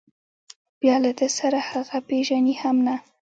بیا 0.81 0.95
له 1.03 1.11
ده 1.19 1.27
سره 1.37 1.59
هغه 1.69 1.97
پېژني 2.09 2.55
هم 2.61 2.77
نه. 2.87 2.95